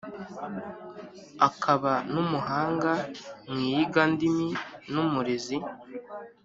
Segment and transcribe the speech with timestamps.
[1.47, 2.91] akaba n’umuhanga
[3.49, 4.47] mu iyigandimi
[4.93, 5.57] n’umurezi